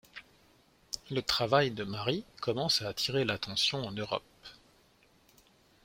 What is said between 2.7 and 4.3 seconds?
à attirer l’attention en Europe.